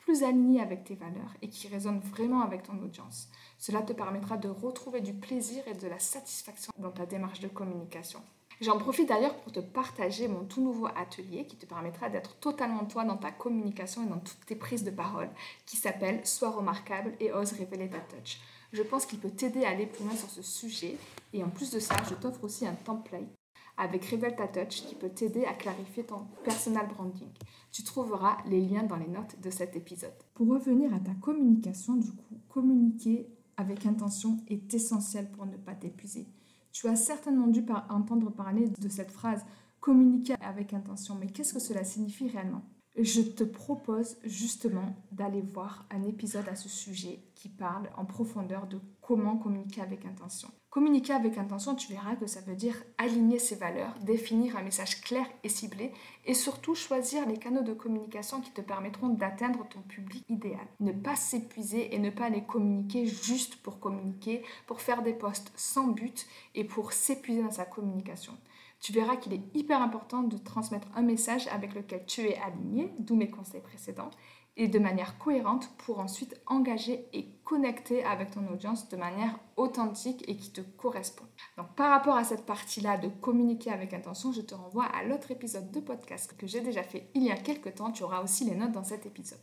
plus 0.06 0.22
aligné 0.22 0.60
avec 0.60 0.84
tes 0.84 0.94
valeurs 0.94 1.34
et 1.42 1.48
qui 1.48 1.66
résonne 1.66 1.98
vraiment 1.98 2.42
avec 2.42 2.62
ton 2.62 2.78
audience. 2.78 3.28
Cela 3.58 3.82
te 3.82 3.92
permettra 3.92 4.36
de 4.36 4.48
retrouver 4.48 5.00
du 5.00 5.12
plaisir 5.12 5.66
et 5.66 5.74
de 5.74 5.88
la 5.88 5.98
satisfaction 5.98 6.72
dans 6.78 6.92
ta 6.92 7.06
démarche 7.06 7.40
de 7.40 7.48
communication. 7.48 8.20
J'en 8.60 8.78
profite 8.78 9.08
d'ailleurs 9.08 9.36
pour 9.40 9.52
te 9.52 9.58
partager 9.58 10.28
mon 10.28 10.44
tout 10.44 10.62
nouveau 10.62 10.86
atelier 10.86 11.44
qui 11.44 11.56
te 11.56 11.66
permettra 11.66 12.08
d'être 12.08 12.36
totalement 12.36 12.84
toi 12.84 13.04
dans 13.04 13.16
ta 13.16 13.32
communication 13.32 14.04
et 14.04 14.08
dans 14.08 14.20
toutes 14.20 14.46
tes 14.46 14.54
prises 14.54 14.84
de 14.84 14.92
parole, 14.92 15.28
qui 15.66 15.76
s'appelle 15.76 16.24
Sois 16.24 16.50
remarquable 16.50 17.12
et 17.18 17.32
ose 17.32 17.52
révéler 17.52 17.90
ta 17.90 17.98
touch. 17.98 18.38
Je 18.72 18.82
pense 18.82 19.06
qu'il 19.06 19.18
peut 19.18 19.30
t'aider 19.30 19.64
à 19.64 19.70
aller 19.70 19.86
plus 19.86 20.04
loin 20.04 20.14
sur 20.14 20.30
ce 20.30 20.42
sujet 20.42 20.96
et 21.32 21.42
en 21.42 21.50
plus 21.50 21.72
de 21.72 21.80
ça, 21.80 21.96
je 22.08 22.14
t'offre 22.14 22.44
aussi 22.44 22.64
un 22.64 22.74
template 22.74 23.28
avec 23.76 24.04
Reveal 24.06 24.36
Ta 24.36 24.48
Touch 24.48 24.82
qui 24.86 24.94
peut 24.94 25.08
t'aider 25.08 25.44
à 25.44 25.52
clarifier 25.52 26.04
ton 26.04 26.26
personal 26.44 26.88
branding. 26.88 27.28
Tu 27.72 27.84
trouveras 27.84 28.38
les 28.46 28.60
liens 28.60 28.84
dans 28.84 28.96
les 28.96 29.08
notes 29.08 29.40
de 29.42 29.50
cet 29.50 29.76
épisode. 29.76 30.14
Pour 30.34 30.48
revenir 30.48 30.94
à 30.94 31.00
ta 31.00 31.14
communication, 31.14 31.96
du 31.96 32.12
coup, 32.12 32.40
communiquer 32.48 33.28
avec 33.56 33.86
intention 33.86 34.38
est 34.48 34.72
essentiel 34.72 35.30
pour 35.30 35.46
ne 35.46 35.56
pas 35.56 35.74
t'épuiser. 35.74 36.26
Tu 36.72 36.88
as 36.88 36.96
certainement 36.96 37.46
dû 37.46 37.64
entendre 37.88 38.30
parler 38.30 38.68
de 38.68 38.88
cette 38.88 39.10
phrase 39.10 39.44
communiquer 39.80 40.34
avec 40.40 40.74
intention, 40.74 41.14
mais 41.14 41.28
qu'est-ce 41.28 41.54
que 41.54 41.60
cela 41.60 41.84
signifie 41.84 42.28
réellement? 42.28 42.62
Je 42.98 43.20
te 43.20 43.44
propose 43.44 44.16
justement 44.24 44.96
d'aller 45.12 45.42
voir 45.42 45.86
un 45.90 46.04
épisode 46.04 46.48
à 46.48 46.56
ce 46.56 46.68
sujet 46.68 47.20
qui 47.34 47.48
parle 47.48 47.90
en 47.96 48.04
profondeur 48.04 48.66
de 48.66 48.80
comment 49.02 49.36
communiquer 49.36 49.82
avec 49.82 50.04
intention. 50.06 50.48
Communiquer 50.70 51.14
avec 51.14 51.38
intention, 51.38 51.74
tu 51.74 51.92
verras 51.92 52.16
que 52.16 52.26
ça 52.26 52.40
veut 52.40 52.54
dire 52.54 52.76
aligner 52.98 53.38
ses 53.38 53.56
valeurs, 53.56 53.94
définir 54.00 54.56
un 54.56 54.62
message 54.62 55.00
clair 55.00 55.26
et 55.42 55.48
ciblé 55.48 55.92
et 56.26 56.34
surtout 56.34 56.74
choisir 56.74 57.26
les 57.26 57.38
canaux 57.38 57.62
de 57.62 57.72
communication 57.72 58.40
qui 58.40 58.50
te 58.50 58.60
permettront 58.60 59.08
d'atteindre 59.08 59.66
ton 59.68 59.80
public 59.80 60.24
idéal. 60.28 60.66
Ne 60.80 60.92
pas 60.92 61.16
s'épuiser 61.16 61.94
et 61.94 61.98
ne 61.98 62.10
pas 62.10 62.28
les 62.28 62.44
communiquer 62.44 63.06
juste 63.06 63.56
pour 63.56 63.80
communiquer, 63.80 64.42
pour 64.66 64.80
faire 64.80 65.02
des 65.02 65.14
posts 65.14 65.52
sans 65.56 65.88
but 65.88 66.26
et 66.54 66.64
pour 66.64 66.92
s'épuiser 66.92 67.42
dans 67.42 67.50
sa 67.50 67.64
communication 67.64 68.36
tu 68.80 68.92
verras 68.92 69.16
qu'il 69.16 69.32
est 69.32 69.42
hyper 69.54 69.82
important 69.82 70.22
de 70.22 70.36
transmettre 70.36 70.88
un 70.94 71.02
message 71.02 71.48
avec 71.48 71.74
lequel 71.74 72.04
tu 72.06 72.22
es 72.22 72.38
aligné, 72.38 72.92
d'où 72.98 73.16
mes 73.16 73.30
conseils 73.30 73.60
précédents, 73.60 74.10
et 74.56 74.68
de 74.68 74.78
manière 74.78 75.18
cohérente 75.18 75.70
pour 75.78 75.98
ensuite 75.98 76.40
engager 76.46 77.08
et 77.12 77.28
connecter 77.44 78.04
avec 78.04 78.30
ton 78.30 78.46
audience 78.48 78.88
de 78.88 78.96
manière 78.96 79.38
authentique 79.56 80.24
et 80.28 80.36
qui 80.36 80.50
te 80.50 80.62
correspond. 80.62 81.26
Donc 81.58 81.74
par 81.76 81.90
rapport 81.90 82.16
à 82.16 82.24
cette 82.24 82.46
partie-là 82.46 82.96
de 82.96 83.08
communiquer 83.08 83.70
avec 83.70 83.92
intention, 83.92 84.32
je 84.32 84.40
te 84.40 84.54
renvoie 84.54 84.86
à 84.86 85.04
l'autre 85.04 85.30
épisode 85.30 85.70
de 85.70 85.80
podcast 85.80 86.34
que 86.38 86.46
j'ai 86.46 86.60
déjà 86.60 86.82
fait 86.82 87.10
il 87.14 87.24
y 87.24 87.30
a 87.30 87.36
quelques 87.36 87.74
temps. 87.74 87.92
Tu 87.92 88.02
auras 88.02 88.22
aussi 88.22 88.44
les 88.44 88.54
notes 88.54 88.72
dans 88.72 88.84
cet 88.84 89.04
épisode. 89.04 89.38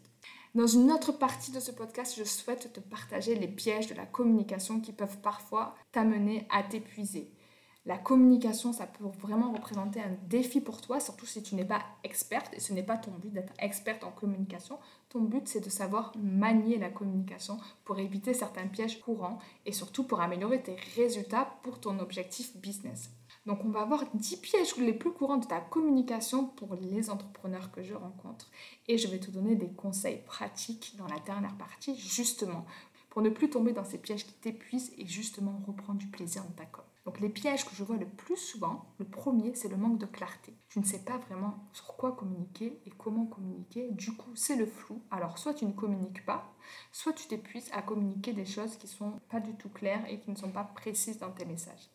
Dans 0.56 0.68
une 0.68 0.92
autre 0.92 1.12
partie 1.12 1.52
de 1.52 1.60
ce 1.60 1.72
podcast, 1.72 2.16
je 2.18 2.24
souhaite 2.24 2.74
te 2.74 2.80
partager 2.80 3.36
les 3.36 3.48
pièges 3.48 3.88
de 3.88 3.96
la 3.96 4.06
communication 4.06 4.80
qui 4.80 4.94
peuvent 4.94 5.20
parfois 5.20 5.76
t'amener 5.92 6.48
à 6.52 6.64
t'épuiser. 6.64 7.32
La 7.86 7.98
communication, 7.98 8.72
ça 8.72 8.88
peut 8.88 9.04
vraiment 9.20 9.52
représenter 9.52 10.00
un 10.00 10.16
défi 10.30 10.62
pour 10.62 10.80
toi, 10.80 11.02
surtout 11.02 11.26
si 11.26 11.44
tu 11.44 11.56
n'es 11.56 11.66
pas 11.66 11.84
experte, 12.06 12.54
et 12.54 12.62
ce 12.62 12.72
n'est 12.72 12.82
pas 12.82 12.98
ton 12.98 13.12
but 13.12 13.34
d'être 13.34 13.52
experte 13.60 14.06
en 14.06 14.12
communication. 14.12 14.80
Ton 15.10 15.20
but, 15.20 15.50
c'est 15.50 15.60
de 15.60 15.70
savoir 15.70 16.14
manier 16.18 16.78
la 16.78 16.90
communication 16.90 17.58
pour 17.84 18.00
éviter 18.00 18.34
certains 18.34 18.68
pièges 18.68 19.02
courants 19.02 19.38
et 19.66 19.74
surtout 19.74 20.06
pour 20.06 20.22
améliorer 20.22 20.64
tes 20.64 20.78
résultats 20.96 21.60
pour 21.62 21.82
ton 21.82 22.00
objectif 22.00 22.56
business. 22.56 23.10
Donc 23.46 23.66
on 23.66 23.70
va 23.70 23.84
voir 23.84 24.06
10 24.14 24.38
pièges 24.38 24.78
les 24.78 24.94
plus 24.94 25.12
courants 25.12 25.36
de 25.36 25.46
ta 25.46 25.60
communication 25.60 26.46
pour 26.46 26.76
les 26.76 27.10
entrepreneurs 27.10 27.70
que 27.70 27.84
je 27.84 27.96
rencontre. 27.96 28.50
Et 28.88 28.98
je 28.98 29.10
vais 29.10 29.20
te 29.20 29.30
donner 29.30 29.58
des 29.58 29.74
conseils 29.74 30.22
pratiques 30.26 30.96
dans 30.98 31.08
la 31.08 31.20
dernière 31.20 31.58
partie, 31.58 31.98
justement, 31.98 32.66
pour 33.10 33.22
ne 33.22 33.30
plus 33.30 33.50
tomber 33.50 33.74
dans 33.74 33.84
ces 33.84 33.98
pièges 33.98 34.26
qui 34.26 34.34
t'épuisent 34.36 34.94
et 34.98 35.06
justement 35.06 35.62
reprendre 35.68 36.00
du 36.00 36.08
plaisir 36.08 36.46
dans 36.46 36.52
ta 36.52 36.66
com. 36.66 36.86
Donc 37.06 37.20
les 37.20 37.30
pièges 37.30 37.66
que 37.66 37.76
je 37.76 37.84
vois 37.84 37.98
le 37.98 38.08
plus 38.08 38.38
souvent, 38.38 38.86
le 38.98 39.06
premier, 39.06 39.54
c'est 39.56 39.68
le 39.68 39.76
manque 39.76 39.98
de 39.98 40.06
clarté. 40.06 40.54
Je 40.70 40.80
ne 40.80 40.86
sais 40.86 41.04
pas 41.04 41.18
vraiment 41.18 41.68
sur 41.74 41.96
quoi 41.98 42.14
communiquer 42.14 42.82
et 42.86 42.92
comment 42.92 43.26
communiquer. 43.26 43.90
Du 43.92 44.16
coup, 44.16 44.32
c'est 44.36 44.56
le 44.56 44.66
flou. 44.66 45.02
Alors 45.12 45.38
soit 45.38 45.54
tu 45.54 45.66
ne 45.66 45.74
communiques 45.74 46.26
pas, 46.26 46.54
soit 46.92 47.14
tu 47.14 47.28
t'épuises 47.28 47.70
à 47.74 47.82
communiquer 47.82 48.32
des 48.32 48.46
choses 48.46 48.78
qui 48.78 48.88
sont 48.88 49.20
pas 49.30 49.42
du 49.42 49.54
tout 49.56 49.70
claires 49.70 50.06
et 50.10 50.20
qui 50.20 50.32
ne 50.32 50.38
sont 50.38 50.52
pas 50.52 50.64
précises 50.64 51.20
dans 51.20 51.32
tes 51.32 51.46
messages. 51.46 51.90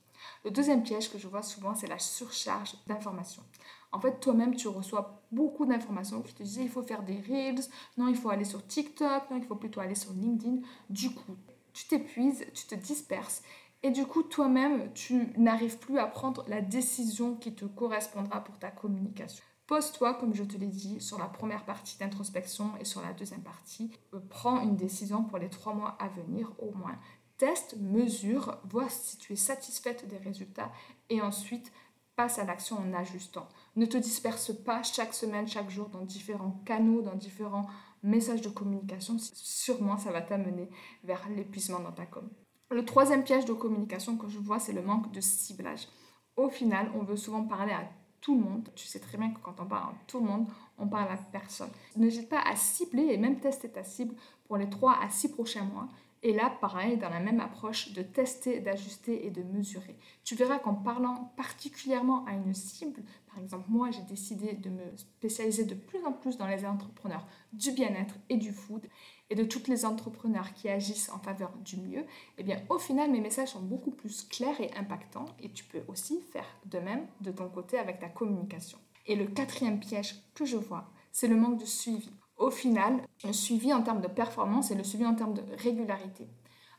Le 0.45 0.50
deuxième 0.50 0.83
piège 0.83 1.11
que 1.11 1.19
je 1.19 1.29
vois 1.29 1.43
souvent, 1.43 1.75
c'est 1.75 1.87
la 1.87 1.99
surcharge 1.99 2.75
d'informations. 2.87 3.45
En 3.93 4.00
fait, 4.00 4.21
toi-même, 4.21 4.55
tu 4.55 4.69
reçois 4.69 5.23
beaucoup 5.33 5.65
d'informations 5.65 6.23
qui 6.23 6.35
te 6.35 6.43
disent 6.43 6.57
il 6.57 6.69
faut 6.69 6.83
faire 6.83 7.03
des 7.03 7.21
reels, 7.21 7.65
non, 7.97 8.09
il 8.09 8.17
faut 8.17 8.29
aller 8.29 8.45
sur 8.45 8.67
TikTok, 8.67 9.31
non, 9.31 9.38
il 9.38 9.45
faut 9.45 9.57
plutôt 9.57 9.81
aller 9.81 9.95
sur 9.95 10.12
LinkedIn. 10.12 10.59
Du 10.91 11.15
coup, 11.15 11.37
tu 11.73 11.87
t'épuises, 11.87 12.45
tu 12.53 12.67
te 12.67 12.75
disperses 12.75 13.43
et 13.82 13.90
du 13.90 14.06
coup, 14.06 14.23
toi-même, 14.25 14.92
tu 14.92 15.32
n'arrives 15.37 15.78
plus 15.78 15.99
à 15.99 16.06
prendre 16.06 16.44
la 16.49 16.61
décision 16.61 17.37
qui 17.37 17.54
te 17.54 17.64
correspondra 17.64 18.42
pour 18.42 18.58
ta 18.58 18.70
communication. 18.70 19.44
Pose-toi, 19.68 20.14
comme 20.14 20.35
je 20.35 20.44
te 20.44 20.56
l'ai 20.56 20.66
dit, 20.66 21.00
sur 21.00 21.18
la 21.18 21.26
première 21.26 21.64
partie 21.64 21.99
d'introspection 21.99 22.73
et 22.80 22.85
sur 22.85 23.02
la 23.02 23.12
deuxième 23.12 23.42
partie. 23.42 23.92
Euh, 24.14 24.20
prends 24.30 24.61
une 24.62 24.76
décision 24.76 25.23
pour 25.23 25.38
les 25.38 25.50
trois 25.50 25.75
mois 25.75 25.97
à 26.00 26.08
venir 26.08 26.52
au 26.58 26.73
moins. 26.73 26.99
Teste, 27.37 27.76
mesure, 27.78 28.58
vois 28.64 28.88
si 28.88 29.18
tu 29.18 29.35
es 29.35 29.37
satisfaite 29.37 30.08
des 30.08 30.16
résultats 30.16 30.73
et 31.08 31.20
ensuite 31.20 31.70
passe 32.16 32.38
à 32.40 32.44
l'action 32.44 32.78
en 32.78 32.92
ajustant. 32.94 33.47
Ne 33.76 33.87
te 33.87 33.97
disperse 33.97 34.52
pas 34.64 34.82
chaque 34.82 35.14
semaine, 35.14 35.47
chaque 35.47 35.70
jour 35.70 35.88
dans 35.88 36.02
différents 36.02 36.61
canaux, 36.64 37.02
dans 37.02 37.14
différents 37.14 37.68
messages 38.02 38.40
de 38.40 38.49
communication. 38.49 39.18
Sûrement, 39.18 39.99
ça 39.99 40.11
va 40.11 40.23
t'amener 40.23 40.68
vers 41.04 41.28
l'épuisement 41.28 41.78
dans 41.78 41.92
ta 41.92 42.06
com. 42.06 42.28
Le 42.70 42.84
troisième 42.84 43.25
piège 43.25 43.46
de 43.46 43.54
communication 43.54 44.18
que 44.18 44.28
je 44.28 44.38
vois, 44.38 44.58
c'est 44.58 44.75
le 44.75 44.82
manque 44.82 45.10
de 45.10 45.22
ciblage. 45.22 45.88
Au 46.37 46.50
final, 46.50 46.90
on 46.94 47.02
veut 47.02 47.16
souvent 47.16 47.44
parler 47.44 47.72
à 47.72 47.88
tout 48.20 48.34
le 48.34 48.44
monde. 48.44 48.68
Tu 48.75 48.87
sais 48.87 49.00
très 49.00 49.16
bien 49.16 49.30
que 49.30 49.40
quand 49.40 49.58
on 49.58 49.64
parle 49.64 49.94
à 49.94 49.94
tout 50.06 50.20
le 50.20 50.26
monde, 50.26 50.46
on 50.76 50.87
parle 50.87 51.10
à 51.10 51.16
personne. 51.16 51.70
N'hésite 51.96 52.28
pas 52.28 52.42
à 52.42 52.56
cibler 52.56 53.04
et 53.04 53.16
même 53.16 53.40
tester 53.40 53.70
ta 53.70 53.84
cible 53.84 54.14
pour 54.46 54.58
les 54.58 54.68
3 54.68 54.98
à 55.02 55.08
6 55.08 55.32
prochains 55.32 55.64
mois. 55.64 55.88
Et 56.22 56.34
là, 56.34 56.50
pareil, 56.60 56.98
dans 56.98 57.08
la 57.08 57.20
même 57.20 57.40
approche 57.40 57.92
de 57.92 58.02
tester, 58.02 58.60
d'ajuster 58.60 59.25
et 59.25 59.30
de 59.30 59.42
mesurer. 59.42 59.96
Tu 60.25 60.34
verras 60.34 60.58
qu'en 60.58 60.75
parlant 60.75 61.32
particulièrement 61.37 62.26
à 62.26 62.32
une 62.32 62.52
cible, 62.52 63.02
par 63.28 63.38
exemple, 63.38 63.66
moi, 63.68 63.90
j'ai 63.92 64.02
décidé 64.02 64.52
de 64.52 64.68
me 64.68 64.96
spécialiser 64.96 65.64
de 65.64 65.75
plus 65.75 66.04
en 66.04 66.12
plus 66.12 66.37
dans 66.37 66.48
les 66.48 66.66
entrepreneurs 66.66 67.26
du 67.52 67.70
bien-être 67.70 68.16
et 68.28 68.37
du 68.37 68.52
food 68.52 68.84
et 69.30 69.35
de 69.35 69.44
toutes 69.44 69.68
les 69.68 69.85
entrepreneurs 69.85 70.54
qui 70.54 70.68
agissent 70.68 71.11
en 71.11 71.18
faveur 71.18 71.52
du 71.64 71.76
mieux, 71.76 72.04
eh 72.38 72.42
bien, 72.42 72.62
au 72.68 72.78
final, 72.78 73.11
mes 73.11 73.20
messages 73.20 73.50
sont 73.50 73.62
beaucoup 73.62 73.90
plus 73.90 74.26
clairs 74.28 74.61
et 74.61 74.70
impactants 74.76 75.26
et 75.40 75.50
tu 75.50 75.64
peux 75.64 75.82
aussi 75.88 76.23
faire 76.32 76.47
de 76.66 76.78
même 76.78 77.06
de 77.20 77.30
ton 77.30 77.49
côté 77.49 77.78
avec 77.78 77.99
ta 77.99 78.08
communication. 78.08 78.78
Et 79.06 79.16
le 79.16 79.26
quatrième 79.26 79.80
piège 79.80 80.16
que 80.35 80.44
je 80.44 80.56
vois, 80.56 80.90
c'est 81.12 81.28
le 81.28 81.37
manque 81.37 81.61
de 81.61 81.66
suivi. 81.66 82.11
Au 82.37 82.50
final, 82.50 83.02
le 83.25 83.32
suivi 83.32 83.73
en 83.73 83.82
termes 83.82 84.00
de 84.00 84.08
performance 84.08 84.70
et 84.70 84.75
le 84.75 84.85
suivi 84.85 85.04
en 85.04 85.14
termes 85.14 85.35
de 85.35 85.42
régularité. 85.56 86.28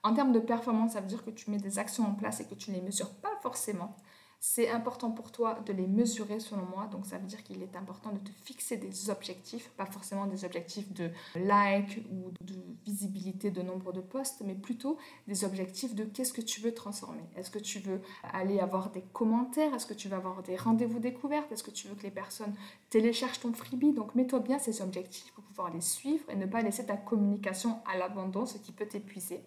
En 0.03 0.13
termes 0.13 0.31
de 0.31 0.39
performance, 0.39 0.93
ça 0.93 1.01
veut 1.01 1.07
dire 1.07 1.25
que 1.25 1.31
tu 1.31 1.51
mets 1.51 1.57
des 1.57 1.77
actions 1.77 2.05
en 2.05 2.13
place 2.13 2.39
et 2.39 2.45
que 2.45 2.55
tu 2.55 2.71
ne 2.71 2.77
les 2.77 2.81
mesures 2.81 3.13
pas 3.15 3.35
forcément. 3.41 3.97
C'est 4.41 4.69
important 4.69 5.11
pour 5.11 5.33
toi 5.33 5.59
de 5.65 5.73
les 5.73 5.85
mesurer 5.85 6.39
selon 6.39 6.65
moi, 6.65 6.87
donc 6.87 7.05
ça 7.05 7.17
veut 7.17 7.27
dire 7.27 7.43
qu'il 7.43 7.61
est 7.61 7.75
important 7.75 8.13
de 8.13 8.19
te 8.19 8.31
fixer 8.43 8.77
des 8.77 9.09
objectifs, 9.09 9.69
pas 9.71 9.85
forcément 9.85 10.27
des 10.27 10.45
objectifs 10.45 10.93
de 10.93 11.11
like 11.35 12.01
ou 12.09 12.31
de 12.39 12.55
visibilité 12.85 13.51
de 13.51 13.61
nombre 13.61 13.91
de 13.91 13.99
posts, 13.99 14.41
mais 14.45 14.55
plutôt 14.55 14.97
des 15.27 15.43
objectifs 15.43 15.93
de 15.93 16.05
qu'est-ce 16.05 16.31
que 16.31 16.39
tu 16.39 16.61
veux 16.61 16.73
transformer. 16.73 17.23
Est-ce 17.35 17.51
que 17.51 17.59
tu 17.59 17.79
veux 17.79 18.01
aller 18.23 18.59
avoir 18.59 18.91
des 18.91 19.03
commentaires? 19.11 19.75
Est-ce 19.75 19.85
que 19.85 19.93
tu 19.93 20.07
veux 20.07 20.15
avoir 20.15 20.41
des 20.41 20.55
rendez-vous 20.55 20.99
découvertes? 20.99 21.51
Est-ce 21.51 21.63
que 21.63 21.71
tu 21.71 21.89
veux 21.89 21.95
que 21.95 22.03
les 22.03 22.11
personnes 22.11 22.55
téléchargent 22.89 23.41
ton 23.41 23.51
freebie? 23.51 23.91
Donc 23.91 24.15
mets-toi 24.15 24.39
bien 24.39 24.57
ces 24.57 24.81
objectifs 24.81 25.33
pour 25.33 25.43
pouvoir 25.43 25.73
les 25.73 25.81
suivre 25.81 26.23
et 26.29 26.37
ne 26.37 26.45
pas 26.45 26.61
laisser 26.61 26.85
ta 26.85 26.95
communication 26.95 27.79
à 27.85 27.97
l'abandon, 27.97 28.45
ce 28.45 28.57
qui 28.57 28.71
peut 28.71 28.87
t'épuiser. 28.87 29.43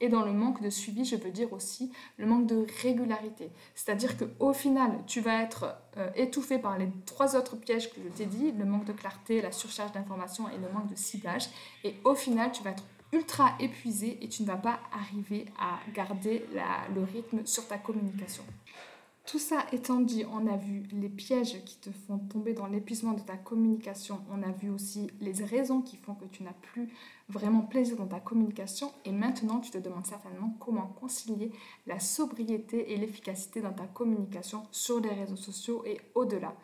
Et 0.00 0.08
dans 0.08 0.22
le 0.22 0.32
manque 0.32 0.62
de 0.62 0.70
suivi, 0.70 1.04
je 1.04 1.16
veux 1.16 1.30
dire 1.30 1.52
aussi 1.52 1.90
le 2.18 2.26
manque 2.26 2.46
de 2.46 2.66
régularité. 2.82 3.50
C'est-à-dire 3.74 4.16
qu'au 4.16 4.52
final, 4.52 4.92
tu 5.06 5.20
vas 5.20 5.42
être 5.42 5.74
euh, 5.96 6.10
étouffé 6.14 6.58
par 6.58 6.78
les 6.78 6.88
trois 7.06 7.34
autres 7.36 7.56
pièges 7.56 7.90
que 7.90 8.00
je 8.02 8.08
t'ai 8.08 8.26
dit, 8.26 8.52
le 8.52 8.64
manque 8.64 8.84
de 8.84 8.92
clarté, 8.92 9.40
la 9.40 9.52
surcharge 9.52 9.92
d'informations 9.92 10.48
et 10.48 10.58
le 10.58 10.68
manque 10.72 10.88
de 10.88 10.96
ciblage. 10.96 11.48
Et 11.84 11.94
au 12.04 12.14
final, 12.14 12.52
tu 12.52 12.62
vas 12.62 12.70
être 12.70 12.84
ultra 13.12 13.54
épuisé 13.60 14.18
et 14.20 14.28
tu 14.28 14.42
ne 14.42 14.48
vas 14.48 14.56
pas 14.56 14.80
arriver 14.92 15.46
à 15.58 15.78
garder 15.94 16.44
le 16.94 17.02
rythme 17.02 17.46
sur 17.46 17.66
ta 17.66 17.78
communication. 17.78 18.42
Tout 19.26 19.40
ça 19.40 19.66
étant 19.72 20.00
dit, 20.00 20.24
on 20.30 20.46
a 20.46 20.56
vu 20.56 20.84
les 20.92 21.08
pièges 21.08 21.64
qui 21.64 21.78
te 21.78 21.90
font 21.90 22.18
tomber 22.18 22.52
dans 22.52 22.66
l'épuisement 22.66 23.12
de 23.12 23.20
ta 23.20 23.36
communication. 23.36 24.20
On 24.30 24.40
a 24.42 24.52
vu 24.52 24.70
aussi 24.70 25.10
les 25.20 25.42
raisons 25.44 25.82
qui 25.82 25.96
font 25.96 26.14
que 26.14 26.26
tu 26.26 26.44
n'as 26.44 26.52
plus 26.52 26.88
vraiment 27.28 27.62
plaisir 27.62 27.96
dans 27.96 28.06
ta 28.06 28.20
communication. 28.20 28.92
Et 29.04 29.12
maintenant, 29.12 29.60
tu 29.60 29.70
te 29.70 29.78
demandes 29.78 30.06
certainement 30.06 30.56
comment 30.60 30.86
concilier 30.86 31.52
la 31.86 31.98
sobriété 31.98 32.92
et 32.92 32.96
l'efficacité 32.96 33.60
dans 33.60 33.72
ta 33.72 33.86
communication 33.86 34.62
sur 34.70 35.00
les 35.00 35.10
réseaux 35.10 35.36
sociaux 35.36 35.82
et 35.84 36.00
au-delà. 36.14 36.54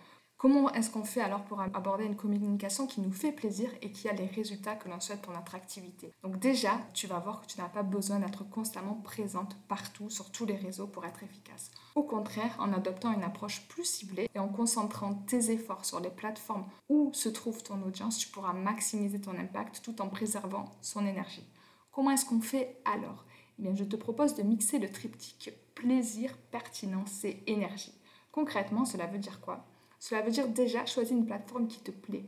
Comment 0.43 0.73
est-ce 0.73 0.91
qu'on 0.91 1.05
fait 1.05 1.21
alors 1.21 1.45
pour 1.45 1.61
aborder 1.61 2.05
une 2.05 2.17
communication 2.17 2.89
qui 2.89 3.01
nous 3.01 3.13
fait 3.13 3.31
plaisir 3.31 3.71
et 3.81 3.93
qui 3.93 4.09
a 4.09 4.13
les 4.13 4.27
résultats 4.27 4.75
que 4.75 4.89
l'on 4.89 4.99
souhaite 4.99 5.23
pour 5.23 5.33
notre 5.33 5.55
activité? 5.55 6.13
Donc 6.25 6.41
déjà, 6.41 6.81
tu 6.95 7.07
vas 7.07 7.21
voir 7.21 7.43
que 7.43 7.47
tu 7.47 7.61
n'as 7.61 7.69
pas 7.69 7.85
besoin 7.85 8.19
d'être 8.19 8.43
constamment 8.51 8.97
présente 9.05 9.57
partout 9.69 10.11
sur 10.11 10.33
tous 10.33 10.45
les 10.45 10.57
réseaux 10.57 10.89
pour 10.89 11.05
être 11.05 11.23
efficace. 11.23 11.71
Au 11.95 12.03
contraire, 12.03 12.57
en 12.59 12.73
adoptant 12.73 13.13
une 13.13 13.23
approche 13.23 13.69
plus 13.69 13.85
ciblée 13.85 14.29
et 14.35 14.39
en 14.41 14.49
concentrant 14.49 15.15
tes 15.15 15.53
efforts 15.53 15.85
sur 15.85 16.01
les 16.01 16.11
plateformes 16.11 16.67
où 16.89 17.13
se 17.15 17.29
trouve 17.29 17.63
ton 17.63 17.81
audience, 17.83 18.19
tu 18.19 18.27
pourras 18.27 18.53
maximiser 18.53 19.21
ton 19.21 19.39
impact 19.39 19.81
tout 19.85 20.03
en 20.03 20.09
préservant 20.09 20.65
son 20.81 21.07
énergie. 21.07 21.49
Comment 21.93 22.11
est-ce 22.11 22.27
qu'on 22.27 22.41
fait 22.41 22.83
alors? 22.85 23.27
Eh 23.61 23.63
bien, 23.63 23.77
je 23.77 23.85
te 23.85 23.95
propose 23.95 24.35
de 24.35 24.43
mixer 24.43 24.81
le 24.81 24.91
triptyque 24.91 25.53
plaisir, 25.77 26.37
pertinence 26.51 27.23
et 27.23 27.45
énergie. 27.47 27.95
Concrètement, 28.33 28.85
cela 28.85 29.07
veut 29.07 29.19
dire 29.19 29.41
quoi? 29.41 29.69
Cela 30.03 30.21
veut 30.21 30.33
dire 30.33 30.49
déjà 30.49 30.85
choisir 30.85 31.17
une 31.17 31.27
plateforme 31.27 31.69
qui 31.69 31.79
te 31.79 31.93
plaît. 31.93 32.25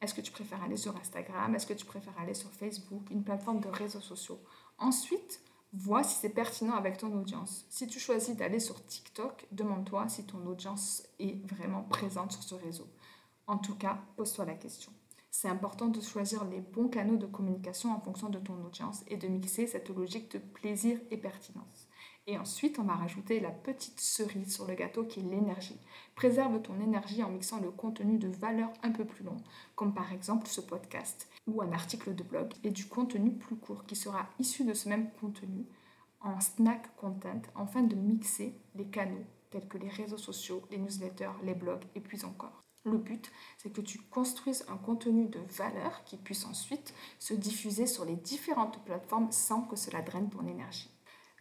Est-ce 0.00 0.14
que 0.14 0.22
tu 0.22 0.32
préfères 0.32 0.62
aller 0.62 0.78
sur 0.78 0.96
Instagram? 0.96 1.54
Est-ce 1.54 1.66
que 1.66 1.74
tu 1.74 1.84
préfères 1.84 2.18
aller 2.18 2.32
sur 2.32 2.50
Facebook? 2.50 3.10
Une 3.10 3.22
plateforme 3.22 3.60
de 3.60 3.68
réseaux 3.68 4.00
sociaux. 4.00 4.40
Ensuite, 4.78 5.42
vois 5.74 6.02
si 6.02 6.14
c'est 6.18 6.30
pertinent 6.30 6.76
avec 6.76 6.96
ton 6.96 7.12
audience. 7.12 7.66
Si 7.68 7.86
tu 7.86 8.00
choisis 8.00 8.34
d'aller 8.34 8.58
sur 8.58 8.86
TikTok, 8.86 9.46
demande-toi 9.52 10.08
si 10.08 10.24
ton 10.24 10.46
audience 10.46 11.02
est 11.18 11.46
vraiment 11.46 11.82
présente 11.82 12.32
sur 12.32 12.42
ce 12.42 12.54
réseau. 12.54 12.88
En 13.46 13.58
tout 13.58 13.74
cas, 13.74 13.98
pose-toi 14.16 14.46
la 14.46 14.54
question. 14.54 14.90
C'est 15.30 15.48
important 15.48 15.88
de 15.88 16.00
choisir 16.00 16.46
les 16.46 16.62
bons 16.62 16.88
canaux 16.88 17.18
de 17.18 17.26
communication 17.26 17.94
en 17.94 18.00
fonction 18.00 18.30
de 18.30 18.38
ton 18.38 18.64
audience 18.64 19.04
et 19.08 19.18
de 19.18 19.28
mixer 19.28 19.66
cette 19.66 19.90
logique 19.90 20.32
de 20.32 20.38
plaisir 20.38 20.98
et 21.10 21.18
pertinence. 21.18 21.89
Et 22.30 22.38
ensuite, 22.38 22.78
on 22.78 22.84
va 22.84 22.94
rajouter 22.94 23.40
la 23.40 23.50
petite 23.50 23.98
cerise 23.98 24.54
sur 24.54 24.64
le 24.64 24.74
gâteau 24.74 25.02
qui 25.02 25.18
est 25.18 25.24
l'énergie. 25.24 25.80
Préserve 26.14 26.62
ton 26.62 26.80
énergie 26.80 27.24
en 27.24 27.30
mixant 27.30 27.58
le 27.58 27.72
contenu 27.72 28.18
de 28.18 28.28
valeur 28.28 28.70
un 28.84 28.92
peu 28.92 29.04
plus 29.04 29.24
long, 29.24 29.36
comme 29.74 29.92
par 29.92 30.12
exemple 30.12 30.46
ce 30.46 30.60
podcast 30.60 31.28
ou 31.48 31.60
un 31.60 31.72
article 31.72 32.14
de 32.14 32.22
blog, 32.22 32.52
et 32.62 32.70
du 32.70 32.86
contenu 32.86 33.32
plus 33.32 33.56
court 33.56 33.84
qui 33.84 33.96
sera 33.96 34.28
issu 34.38 34.62
de 34.62 34.74
ce 34.74 34.88
même 34.88 35.10
contenu 35.20 35.66
en 36.20 36.38
snack 36.38 36.94
content, 36.94 37.42
afin 37.56 37.82
de 37.82 37.96
mixer 37.96 38.54
les 38.76 38.86
canaux 38.86 39.24
tels 39.50 39.66
que 39.66 39.78
les 39.78 39.88
réseaux 39.88 40.16
sociaux, 40.16 40.62
les 40.70 40.78
newsletters, 40.78 41.32
les 41.42 41.54
blogs 41.54 41.86
et 41.96 42.00
puis 42.00 42.24
encore. 42.24 42.62
Le 42.84 42.96
but, 42.96 43.28
c'est 43.58 43.72
que 43.72 43.80
tu 43.80 43.98
construises 43.98 44.64
un 44.68 44.76
contenu 44.76 45.26
de 45.26 45.40
valeur 45.40 46.04
qui 46.04 46.16
puisse 46.16 46.44
ensuite 46.44 46.94
se 47.18 47.34
diffuser 47.34 47.88
sur 47.88 48.04
les 48.04 48.14
différentes 48.14 48.78
plateformes 48.84 49.32
sans 49.32 49.62
que 49.62 49.74
cela 49.74 50.00
draine 50.00 50.30
ton 50.30 50.46
énergie. 50.46 50.90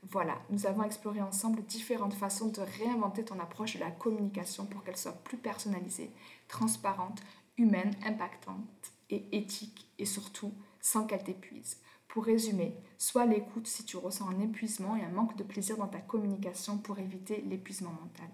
Voilà, 0.04 0.40
nous 0.50 0.66
avons 0.66 0.84
exploré 0.84 1.22
ensemble 1.22 1.64
différentes 1.66 2.14
façons 2.14 2.50
de 2.50 2.62
réinventer 2.62 3.26
ton 3.26 3.40
approche 3.40 3.76
de 3.76 3.80
la 3.80 3.92
communication 3.92 4.66
pour 4.66 4.84
qu'elle 4.84 4.98
soit 4.98 5.24
plus 5.24 5.38
personnalisée, 5.38 6.12
transparente, 6.48 7.22
humaine, 7.58 7.94
impactante 8.06 8.94
et 9.10 9.26
éthique 9.32 9.92
et 10.00 10.06
surtout 10.06 10.54
sans 10.80 11.06
qu'elle 11.06 11.24
t'épuise. 11.24 11.78
Pour 12.08 12.26
résumer, 12.26 12.76
sois 12.98 13.26
l'écoute 13.26 13.68
si 13.68 13.86
tu 13.86 13.98
ressens 13.98 14.30
un 14.30 14.40
épuisement 14.40 14.96
et 14.96 15.04
un 15.04 15.10
manque 15.10 15.36
de 15.36 15.44
plaisir 15.44 15.78
dans 15.78 15.88
ta 15.88 16.00
communication 16.00 16.78
pour 16.78 16.98
éviter 16.98 17.42
l'épuisement 17.42 17.92
mental. 17.92 18.30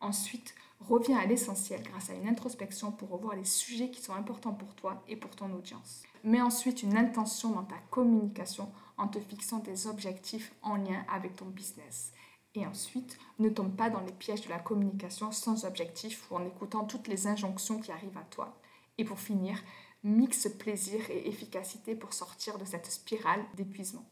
Ensuite, 0.00 0.54
reviens 0.80 1.18
à 1.18 1.24
l'essentiel 1.24 1.82
grâce 1.82 2.10
à 2.10 2.14
une 2.14 2.28
introspection 2.28 2.92
pour 2.92 3.08
revoir 3.08 3.36
les 3.36 3.46
sujets 3.46 3.90
qui 3.90 4.02
sont 4.02 4.12
importants 4.12 4.52
pour 4.52 4.74
toi 4.74 5.02
et 5.08 5.16
pour 5.16 5.34
ton 5.34 5.50
audience. 5.54 6.02
Mets 6.24 6.42
ensuite 6.42 6.82
une 6.82 6.98
intention 6.98 7.52
dans 7.52 7.64
ta 7.64 7.78
communication 7.90 8.70
en 8.96 9.08
te 9.08 9.18
fixant 9.20 9.58
des 9.58 9.86
objectifs 9.86 10.54
en 10.62 10.76
lien 10.76 11.04
avec 11.08 11.36
ton 11.36 11.46
business. 11.46 12.12
Et 12.54 12.66
ensuite, 12.66 13.18
ne 13.38 13.48
tombe 13.48 13.74
pas 13.74 13.90
dans 13.90 14.00
les 14.00 14.12
pièges 14.12 14.42
de 14.42 14.48
la 14.48 14.60
communication 14.60 15.32
sans 15.32 15.64
objectif 15.64 16.30
ou 16.30 16.36
en 16.36 16.46
écoutant 16.46 16.84
toutes 16.84 17.08
les 17.08 17.26
injonctions 17.26 17.80
qui 17.80 17.90
arrivent 17.90 18.18
à 18.18 18.26
toi. 18.30 18.56
Et 18.96 19.04
pour 19.04 19.18
finir, 19.18 19.60
mixe 20.04 20.48
plaisir 20.58 21.00
et 21.10 21.28
efficacité 21.28 21.96
pour 21.96 22.12
sortir 22.12 22.58
de 22.58 22.64
cette 22.64 22.86
spirale 22.86 23.44
d'épuisement. 23.56 24.04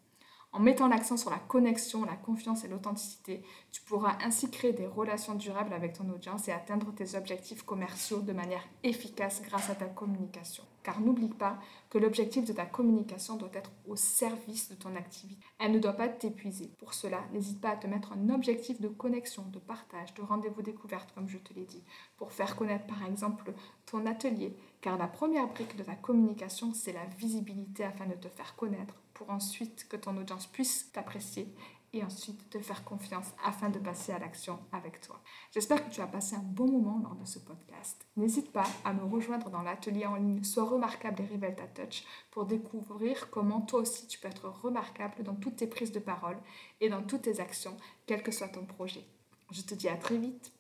En 0.55 0.59
mettant 0.59 0.89
l'accent 0.89 1.17
sur 1.17 1.31
la 1.31 1.39
connexion, 1.39 2.05
la 2.05 2.17
confiance 2.17 2.65
et 2.65 2.69
l'authenticité, 2.69 3.43
tu 3.71 3.81
pourras 3.83 4.19
ainsi 4.23 4.51
créer 4.51 4.73
des 4.73 4.87
relations 4.87 5.35
durables 5.35 5.73
avec 5.73 5.95
ton 5.95 6.09
audience 6.11 6.47
et 6.49 6.53
atteindre 6.53 6.93
tes 6.95 7.15
objectifs 7.15 7.63
commerciaux 7.63 8.21
de 8.21 8.33
manière 8.33 8.69
efficace 8.83 9.41
grâce 9.43 9.71
à 9.71 9.75
ta 9.75 9.87
communication. 9.87 10.65
Car 10.83 11.01
n'oublie 11.01 11.29
pas 11.29 11.59
que 11.91 11.99
l'objectif 11.99 12.45
de 12.45 12.53
ta 12.53 12.67
communication 12.67 13.37
doit 13.37 13.51
être 13.55 13.71
au 13.87 13.97
service 13.97 14.69
de 14.69 14.75
ton 14.75 14.97
activité. 14.97 15.45
Elle 15.59 15.73
ne 15.73 15.79
doit 15.79 15.93
pas 15.93 16.09
t'épuiser. 16.09 16.73
Pour 16.79 16.95
cela, 16.95 17.21
n'hésite 17.33 17.61
pas 17.61 17.71
à 17.71 17.77
te 17.77 17.87
mettre 17.87 18.13
un 18.13 18.31
objectif 18.31 18.81
de 18.81 18.89
connexion, 18.89 19.45
de 19.53 19.59
partage, 19.59 20.15
de 20.15 20.23
rendez-vous 20.23 20.63
découverte, 20.63 21.13
comme 21.15 21.29
je 21.29 21.39
te 21.39 21.55
l'ai 21.55 21.65
dit, 21.65 21.85
pour 22.17 22.33
faire 22.33 22.57
connaître 22.57 22.87
par 22.87 23.05
exemple 23.07 23.53
ton 23.87 24.07
atelier. 24.07 24.57
Car 24.81 24.99
la 24.99 25.07
première 25.07 25.49
brique 25.49 25.77
de 25.77 25.85
ta 25.85 25.95
communication, 25.95 26.75
c'est 26.75 26.93
la 26.93 27.05
visibilité 27.19 27.85
afin 27.85 28.07
de 28.07 28.15
te 28.15 28.29
faire 28.29 28.57
connaître 28.57 28.95
pour 29.15 29.31
ensuite 29.31 29.87
que 29.89 29.97
ton 29.97 30.17
audience 30.17 30.47
puisse 30.47 30.91
t'apprécier 30.93 31.55
et 31.93 32.03
ensuite 32.03 32.49
te 32.49 32.59
faire 32.59 32.85
confiance 32.85 33.33
afin 33.45 33.69
de 33.69 33.79
passer 33.79 34.13
à 34.13 34.19
l'action 34.19 34.59
avec 34.73 35.01
toi. 35.01 35.21
J'espère 35.53 35.85
que 35.85 35.93
tu 35.93 36.01
as 36.01 36.07
passé 36.07 36.37
un 36.37 36.43
bon 36.43 36.71
moment 36.71 37.01
lors 37.03 37.15
de 37.15 37.27
ce 37.27 37.39
podcast. 37.39 38.07
N'hésite 38.17 38.51
pas 38.51 38.65
à 38.85 38.93
me 38.93 39.05
rejoindre 39.05 39.51
dans 39.51 39.63
l'atelier 39.63 40.07
en 40.07 40.17
ligne 40.17 40.43
Sois 40.43 40.65
remarquable 40.65 41.23
et 41.23 41.27
révèle 41.27 41.55
ta 41.55 41.67
touch 41.67 42.05
pour 42.31 42.47
découvrir 42.47 43.31
comment 43.31 43.61
toi 43.61 43.81
aussi 43.81 44.07
tu 44.07 44.19
peux 44.19 44.29
être 44.29 44.49
remarquable 44.49 45.23
dans 45.23 45.35
toutes 45.35 45.57
tes 45.57 45.67
prises 45.67 45.93
de 45.93 45.99
parole 45.99 46.39
et 46.81 46.89
dans 46.89 47.03
toutes 47.03 47.23
tes 47.23 47.41
actions, 47.41 47.77
quel 48.07 48.23
que 48.23 48.33
soit 48.33 48.49
ton 48.49 48.65
projet. 48.65 49.05
Je 49.51 49.63
te 49.63 49.75
dis 49.75 49.89
à 49.89 49.97
très 49.97 50.17
vite. 50.17 50.53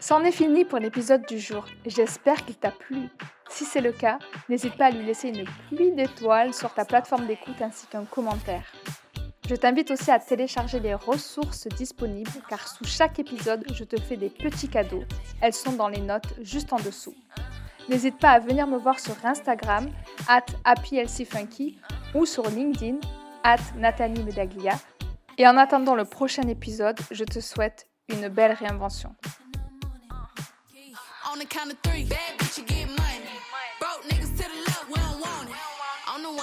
C'en 0.00 0.24
est 0.24 0.32
fini 0.32 0.64
pour 0.64 0.78
l'épisode 0.78 1.24
du 1.26 1.38
jour. 1.38 1.66
J'espère 1.86 2.44
qu'il 2.44 2.56
t'a 2.56 2.72
plu. 2.72 3.08
Si 3.48 3.64
c'est 3.64 3.80
le 3.80 3.92
cas, 3.92 4.18
n'hésite 4.48 4.76
pas 4.76 4.86
à 4.86 4.90
lui 4.90 5.04
laisser 5.04 5.28
une 5.28 5.44
pluie 5.68 5.92
d'étoiles 5.92 6.52
sur 6.52 6.74
ta 6.74 6.84
plateforme 6.84 7.26
d'écoute 7.26 7.60
ainsi 7.60 7.86
qu'un 7.86 8.04
commentaire. 8.04 8.64
Je 9.48 9.54
t'invite 9.56 9.90
aussi 9.90 10.10
à 10.10 10.18
télécharger 10.18 10.80
les 10.80 10.94
ressources 10.94 11.66
disponibles 11.68 12.30
car 12.48 12.66
sous 12.66 12.84
chaque 12.84 13.18
épisode, 13.18 13.64
je 13.74 13.84
te 13.84 14.00
fais 14.00 14.16
des 14.16 14.30
petits 14.30 14.68
cadeaux. 14.68 15.04
Elles 15.42 15.52
sont 15.52 15.72
dans 15.72 15.88
les 15.88 16.00
notes 16.00 16.32
juste 16.40 16.72
en 16.72 16.80
dessous. 16.80 17.14
N'hésite 17.90 18.18
pas 18.18 18.30
à 18.30 18.38
venir 18.38 18.66
me 18.66 18.78
voir 18.78 18.98
sur 18.98 19.14
Instagram, 19.22 19.90
at 20.28 20.46
happylcfunky 20.64 21.78
ou 22.14 22.24
sur 22.24 22.48
LinkedIn, 22.48 22.96
at 23.42 23.58
Nathalie 23.76 24.22
Medaglia. 24.22 24.78
Et 25.36 25.46
en 25.46 25.58
attendant 25.58 25.94
le 25.94 26.06
prochain 26.06 26.48
épisode, 26.48 26.98
je 27.10 27.24
te 27.24 27.40
souhaite 27.40 27.86
une 28.08 28.28
belle 28.28 28.52
réinvention. 28.52 29.14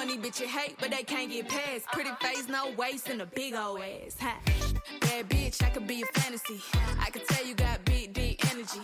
One 0.01 0.07
these 0.07 0.17
bitches 0.17 0.47
hate, 0.47 0.77
but 0.79 0.89
they 0.89 1.03
can't 1.03 1.29
get 1.29 1.47
past. 1.47 1.85
Pretty 1.93 2.09
face, 2.21 2.47
no 2.47 2.71
waist, 2.75 3.07
and 3.09 3.21
a 3.21 3.27
big 3.27 3.53
old 3.53 3.81
ass. 3.81 4.17
Ha. 4.19 4.35
Bad 4.99 5.29
bitch, 5.29 5.63
I 5.63 5.69
could 5.69 5.85
be 5.85 6.01
a 6.01 6.19
fantasy. 6.19 6.59
I 6.99 7.11
could 7.11 7.27
tell 7.27 7.45
you 7.45 7.53
got 7.53 7.85
big, 7.85 8.11
deep 8.11 8.43
energy. 8.51 8.81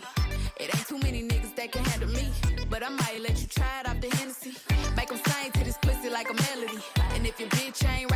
It 0.60 0.72
ain't 0.72 0.86
too 0.86 1.00
many 1.00 1.26
niggas 1.26 1.56
that 1.56 1.72
can 1.72 1.84
handle 1.86 2.10
me. 2.10 2.30
But 2.70 2.84
I 2.84 2.90
might 2.90 3.20
let 3.20 3.40
you 3.40 3.48
try 3.48 3.80
it 3.80 3.88
off 3.88 4.00
the 4.00 4.14
Hennessy. 4.14 4.54
Make 4.96 5.08
them 5.08 5.18
sing 5.26 5.50
to 5.50 5.64
this 5.64 5.76
pussy 5.82 6.08
like 6.08 6.30
a 6.30 6.34
melody. 6.34 6.78
And 7.14 7.26
if 7.26 7.40
your 7.40 7.48
bitch 7.48 7.84
ain't 7.88 8.07